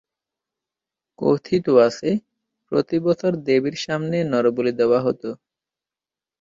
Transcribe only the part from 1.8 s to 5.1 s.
আছে, প্রতি বছর দেবীর সামনে নরবলি দেওয়া